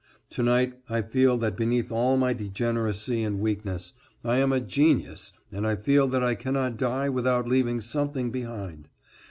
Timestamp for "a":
4.51-4.59